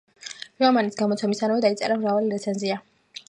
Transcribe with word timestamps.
რომანის 0.63 0.97
გამოცემისთანავე 1.01 1.63
დაიწერა 1.67 1.99
მრავალი 2.05 2.33
რეცენზია. 2.37 2.81